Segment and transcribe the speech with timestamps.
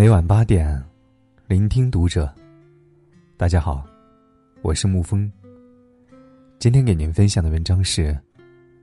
[0.00, 0.82] 每晚八点，
[1.46, 2.34] 聆听读者。
[3.36, 3.86] 大家好，
[4.62, 5.30] 我是沐风。
[6.58, 8.18] 今天给您分享的文章是：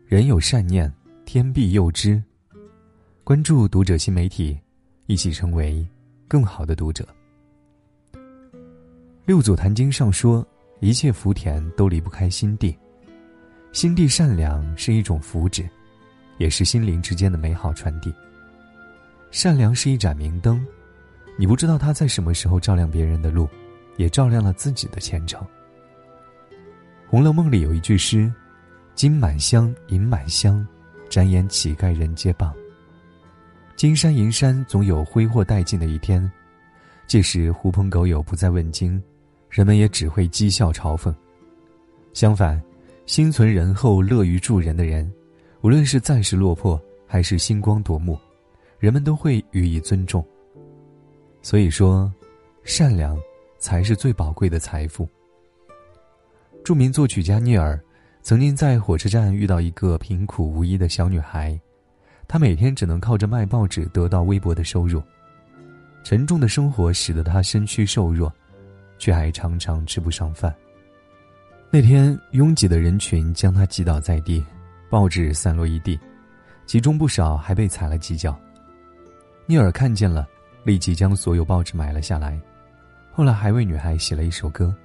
[0.05, 0.93] 人有善念，
[1.25, 2.23] 天必佑之。
[3.23, 4.59] 关注读者新媒体，
[5.07, 5.83] 一起成为
[6.27, 7.03] 更好的读者。
[9.25, 10.47] 六祖坛经上说，
[10.81, 12.77] 一切福田都离不开心地。
[13.71, 15.67] 心地善良是一种福祉，
[16.37, 18.13] 也是心灵之间的美好传递。
[19.31, 20.63] 善良是一盏明灯。
[21.39, 23.47] 你不知道他在什么时候照亮别人的路，
[23.95, 25.41] 也照亮了自己的前程。
[27.07, 28.31] 《红楼梦》里有一句诗
[28.95, 30.65] ：“金满箱，银满箱，
[31.09, 32.51] 展眼乞丐人皆谤。”
[33.77, 36.29] 金山银山总有挥霍殆尽的一天，
[37.05, 39.01] 届时狐朋狗友不再问津，
[39.47, 41.13] 人们也只会讥笑嘲讽。
[42.13, 42.59] 相反，
[43.05, 45.09] 心存仁厚、乐于助人的人，
[45.61, 48.17] 无论是暂时落魄，还是星光夺目，
[48.79, 50.25] 人们都会予以尊重。
[51.47, 52.11] 所以说，
[52.65, 53.17] 善良
[53.57, 55.07] 才是最宝贵的财富。
[56.61, 57.81] 著名作曲家聂耳
[58.21, 61.57] 曾经在火车站遇到一个贫苦无依的小女孩，
[62.27, 65.01] 她每天只能靠着卖报纸得到微薄的收入，
[66.03, 68.29] 沉重的生活使得她身躯瘦弱，
[68.97, 70.53] 却还常常吃不上饭。
[71.71, 74.45] 那天，拥挤的人群将她挤倒在地，
[74.89, 75.97] 报纸散落一地，
[76.65, 78.37] 其中不少还被踩了几脚。
[79.45, 80.27] 聂耳看见了。
[80.67, 82.37] 立即将所有报纸买了下来，
[83.13, 84.75] 后来还为女孩写了一首歌，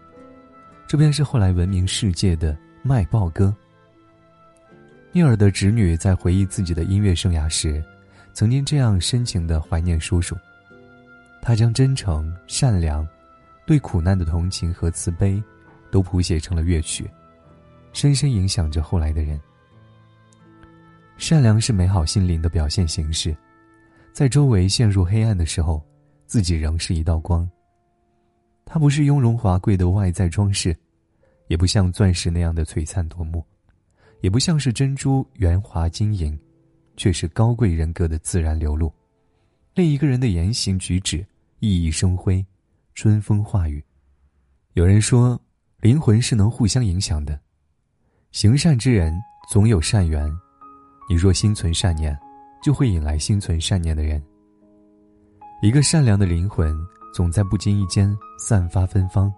[0.86, 3.52] 这便是后来闻名世界的《卖报歌》。
[5.10, 7.82] 聂耳的侄女在回忆自己的音乐生涯时，
[8.32, 10.36] 曾经这样深情的怀念叔叔。
[11.40, 13.04] 他将真诚、善良、
[13.66, 15.42] 对苦难的同情和慈悲，
[15.90, 17.10] 都谱写成了乐曲，
[17.92, 19.36] 深深影响着后来的人。
[21.16, 23.36] 善良是美好心灵的表现形式。
[24.12, 25.82] 在周围陷入黑暗的时候，
[26.26, 27.48] 自己仍是一道光。
[28.66, 30.76] 它不是雍容华贵的外在装饰，
[31.48, 33.42] 也不像钻石那样的璀璨夺目，
[34.20, 36.38] 也不像是珍珠圆滑晶莹，
[36.94, 38.92] 却是高贵人格的自然流露。
[39.74, 41.26] 另一个人的言行举止
[41.60, 42.44] 熠熠生辉，
[42.94, 43.82] 春风化雨。
[44.74, 45.40] 有人说，
[45.80, 47.40] 灵魂是能互相影响的，
[48.30, 49.18] 行善之人
[49.48, 50.30] 总有善缘。
[51.08, 52.14] 你若心存善念。
[52.62, 54.22] 就会引来心存善念的人。
[55.62, 56.76] 一个善良的灵魂，
[57.12, 59.32] 总在不经意间散发芬芳。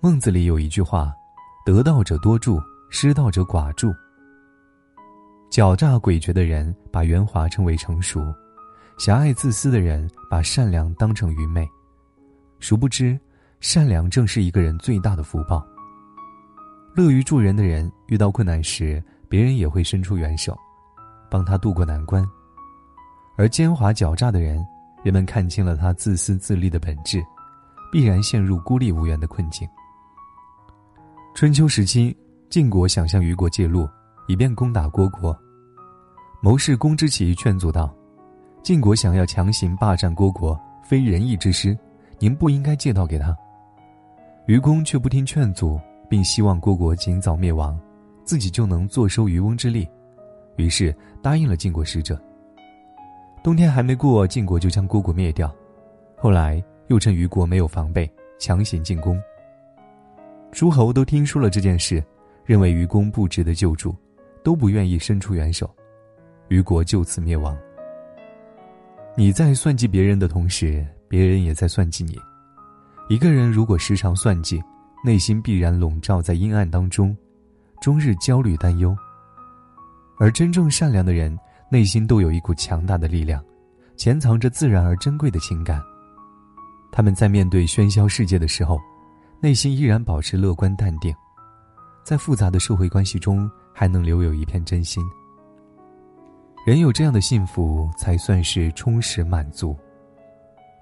[0.00, 1.12] 孟子里有一句话
[1.64, 3.92] ：“得道者多助，失道者寡助。”
[5.50, 8.20] 狡诈诡谲的人把圆滑称为成熟，
[8.98, 11.66] 狭隘自私的人把善良当成愚昧。
[12.60, 13.18] 殊不知，
[13.60, 15.66] 善良正是一个人最大的福报。
[16.94, 20.56] 乐于助人的人，遇到困难时，别人也会伸出援手。
[21.30, 22.26] 帮他渡过难关，
[23.36, 24.64] 而奸猾狡诈的人，
[25.02, 27.24] 人们看清了他自私自利的本质，
[27.92, 29.68] 必然陷入孤立无援的困境。
[31.34, 32.16] 春秋时期，
[32.50, 33.88] 晋国想向虞国借路，
[34.26, 35.36] 以便攻打虢国。
[36.40, 37.94] 谋士公之奇劝阻道
[38.62, 41.76] ：“晋国想要强行霸占虢国，非仁义之师，
[42.18, 43.36] 您不应该借道给他。”
[44.46, 47.78] 愚公却不听劝阻，并希望虢国尽早灭亡，
[48.24, 49.88] 自己就能坐收渔翁之利。
[50.58, 52.20] 于是答应了晋国使者。
[53.42, 55.50] 冬天还没过，晋国就将虢国灭掉。
[56.16, 59.18] 后来又趁虞国没有防备，强行进攻。
[60.50, 62.02] 诸侯都听说了这件事，
[62.44, 63.94] 认为愚公不值得救助，
[64.42, 65.72] 都不愿意伸出援手，
[66.48, 67.56] 虞国就此灭亡。
[69.16, 72.18] 你在算计别人的同时，别人也在算计你。
[73.08, 74.60] 一个人如果时常算计，
[75.04, 77.16] 内心必然笼罩在阴暗当中，
[77.80, 78.96] 终日焦虑担忧。
[80.18, 81.36] 而真正善良的人，
[81.70, 83.42] 内心都有一股强大的力量，
[83.96, 85.80] 潜藏着自然而珍贵的情感。
[86.90, 88.80] 他们在面对喧嚣世界的时候，
[89.40, 91.14] 内心依然保持乐观淡定，
[92.02, 95.04] 在复杂的社会关系中还能留有一片真心。
[96.66, 99.76] 人有这样的幸福，才算是充实满足。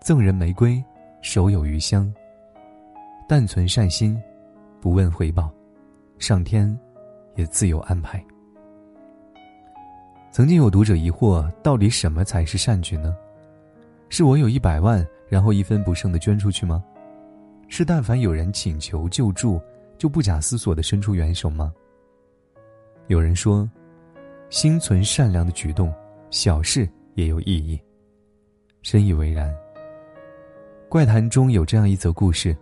[0.00, 0.82] 赠人玫瑰，
[1.20, 2.10] 手有余香。
[3.28, 4.16] 但存善心，
[4.80, 5.50] 不问回报，
[6.18, 6.76] 上天
[7.34, 8.24] 也自有安排。
[10.36, 13.16] 曾经有读者疑惑，到底什么才是善举呢？
[14.10, 16.84] 是我有一百万，然后一分不剩的捐出去吗？
[17.68, 19.58] 是但凡有人请求救助，
[19.96, 21.72] 就不假思索的伸出援手吗？
[23.06, 23.66] 有人说，
[24.50, 25.90] 心存善良的举动，
[26.28, 27.80] 小事也有意义。
[28.82, 29.50] 深以为然。
[30.86, 32.54] 怪谈中有这样一则故事：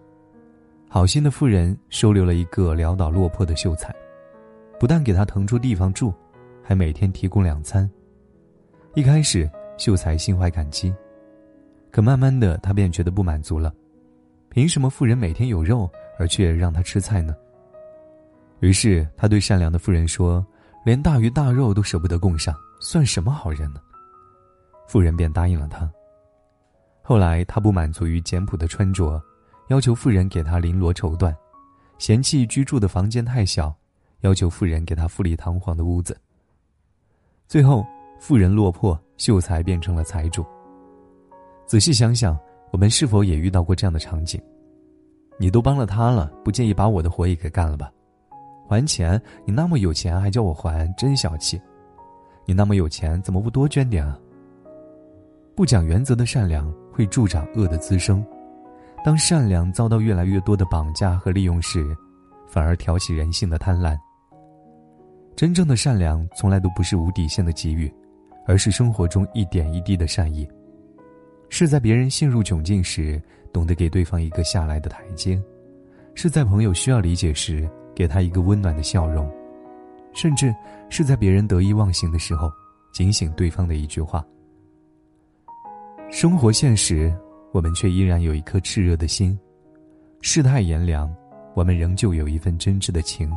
[0.89, 3.93] 好心的妇人收留了一个潦倒落魄的秀才，
[4.79, 6.15] 不但给他腾出地方住。
[6.65, 7.89] 还每天提供两餐。
[8.95, 10.93] 一开始，秀才心怀感激，
[11.91, 13.73] 可慢慢的，他便觉得不满足了。
[14.49, 17.37] 凭什么富人每天有肉，而却让他吃菜呢？
[18.61, 20.45] 于是他对善良的富人说
[20.87, 23.81] ：“连大鱼大肉都舍不得供上，算什么好人呢？”
[24.87, 25.91] 富人便答应了他。
[27.03, 29.23] 后来他不满足于简朴的穿着，
[29.69, 31.35] 要求富人给他绫罗绸缎，
[31.99, 33.75] 嫌弃居住的房间太小，
[34.21, 36.17] 要求富人给他富丽堂皇的屋子。
[37.55, 37.87] 最后，
[38.19, 40.45] 富人落魄，秀才变成了财主。
[41.67, 42.37] 仔细想想，
[42.73, 44.43] 我们是否也遇到过这样的场景？
[45.39, 47.93] 你都帮了他了，不介意把我的活也给干了吧？
[48.69, 49.23] 还钱？
[49.45, 51.63] 你那么有钱还叫我还，真小气！
[52.45, 54.19] 你那么有钱，怎么不多捐点啊？
[55.55, 58.27] 不讲原则的善良会助长恶的滋生，
[59.05, 61.97] 当善良遭到越来越多的绑架和利用时，
[62.49, 63.97] 反而挑起人性的贪婪。
[65.37, 67.93] 真正的善良从来都不是无底线的给予，
[68.47, 70.49] 而是生活中一点一滴的善意，
[71.49, 73.21] 是在别人陷入窘境时
[73.53, 75.41] 懂得给对方一个下来的台阶，
[76.15, 79.29] 是在朋友需要理解时给他一个温暖的笑容，
[80.13, 80.55] 甚至
[80.89, 82.49] 是在别人得意忘形的时候
[82.93, 84.25] 警醒对方的一句话。
[86.11, 87.13] 生活现实，
[87.51, 89.37] 我们却依然有一颗炽热的心；
[90.21, 91.13] 世态炎凉，
[91.55, 93.33] 我们仍旧有一份真挚的情。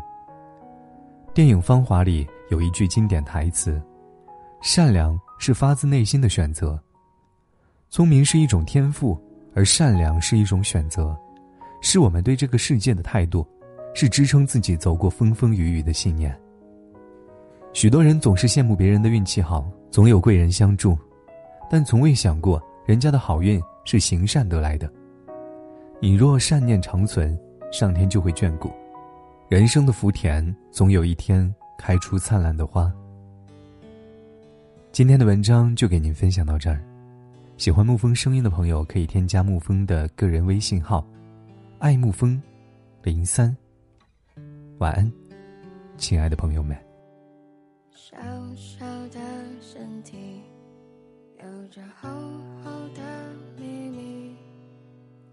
[1.38, 3.80] 电影《芳华》里有一句经典台词
[4.60, 6.82] ：“善良是发自内心的选择，
[7.92, 9.16] 聪明是一种天赋，
[9.54, 11.16] 而善良是一种选择，
[11.80, 13.46] 是我们对这个世界的态度，
[13.94, 16.36] 是支撑自己走过风风雨雨的信念。”
[17.72, 20.98] 许多人总是羡慕别人的运气好，总有贵人相助。
[21.70, 24.92] 但从未想过，人家的好运是行善得来的。
[26.02, 27.40] 你若善念长存，
[27.72, 28.72] 上天就会眷顾。
[29.50, 32.92] 人生的福田，总有一天开出灿烂的花。
[34.92, 36.84] 今天的文章就给您分享到这儿。
[37.56, 41.08] 喜欢沐风声音的朋友，可以添加沐风的个人微信号
[41.80, 42.42] “爱沐风
[43.02, 43.56] 零三”。
[44.80, 45.10] 晚安，
[45.96, 46.78] 亲爱的朋友们。
[47.96, 48.18] 小
[48.54, 49.20] 小的
[49.62, 50.42] 身体。
[51.40, 52.10] 有着厚
[52.66, 53.02] 厚的
[53.58, 54.36] 秘密，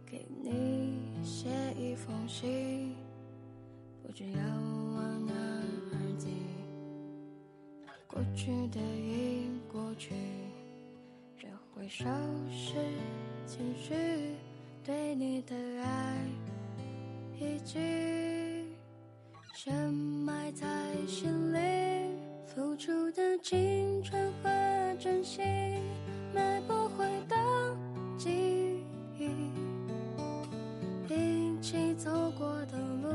[0.06, 2.94] 给你写一封信，
[4.06, 6.28] 不知要往哪儿寄。
[8.06, 10.14] 过去的已过去，
[11.38, 12.04] 这回收
[12.50, 12.74] 拾
[13.46, 13.94] 情绪，
[14.84, 16.18] 对你的爱
[17.40, 17.80] 已经
[19.54, 20.66] 深埋在
[21.08, 21.58] 心里，
[22.46, 25.42] 付出的青春和真心。
[26.34, 27.36] 买不回的
[28.18, 28.28] 记
[29.18, 29.30] 忆，
[31.08, 33.08] 一起走过的路，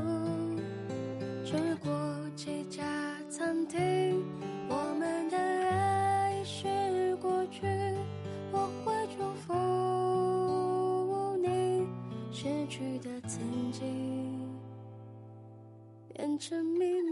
[1.50, 1.90] 吃过
[2.36, 2.84] 几家
[3.28, 4.22] 餐厅，
[4.68, 7.66] 我们的爱已是过去。
[8.52, 11.88] 我会祝福你，
[12.30, 13.40] 失去的曾
[13.72, 14.48] 经
[16.14, 17.09] 变成秘密，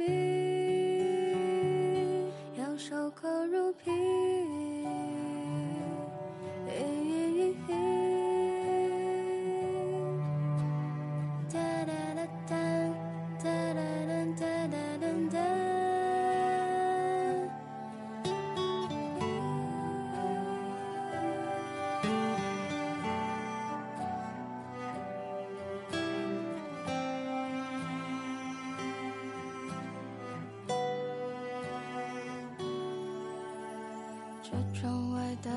[35.49, 35.55] 的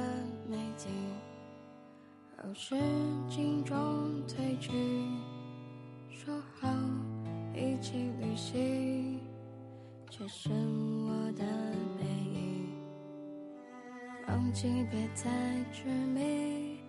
[0.48, 0.90] 美景，
[2.38, 2.76] 后视
[3.30, 3.76] 镜中
[4.26, 4.72] 褪去。
[6.10, 6.70] 说好
[7.54, 9.20] 一起旅行，
[10.10, 10.54] 却剩
[11.08, 11.44] 我的
[11.98, 12.70] 背影。
[14.28, 15.30] 忘记别再
[15.74, 16.80] 执迷，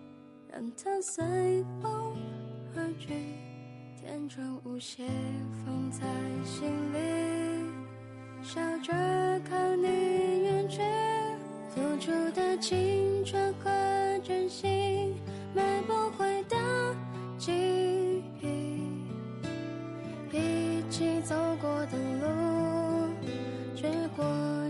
[0.49, 1.25] 让它随
[1.81, 2.15] 风
[2.75, 3.13] 而去，
[3.99, 5.05] 天真无邪
[5.65, 6.05] 放在
[6.45, 6.97] 心里，
[8.41, 8.93] 笑着
[9.41, 10.52] 看你
[21.23, 22.27] 走过的路，
[23.75, 24.25] 去过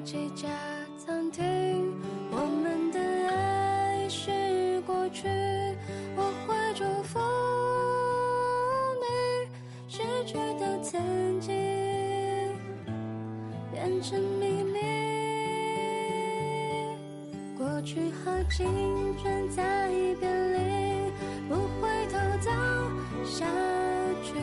[0.05, 0.47] 几家
[1.03, 1.43] 餐厅，
[2.29, 5.27] 我们的爱是过去，
[6.15, 7.19] 我会祝福
[9.01, 9.07] 你，
[9.87, 11.01] 失去的曾
[11.41, 11.51] 经
[13.71, 14.79] 变成秘密。
[17.57, 18.67] 过去和青
[19.17, 20.59] 春在别离，
[21.49, 22.51] 不回头走
[23.25, 23.43] 下
[24.21, 24.35] 去，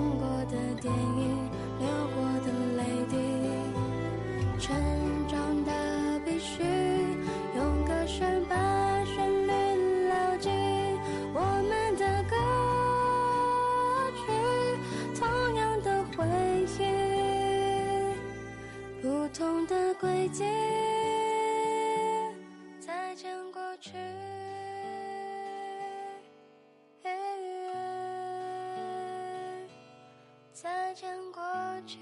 [0.00, 1.39] 看过的电影，
[30.90, 31.40] 再见过
[31.86, 31.98] 去。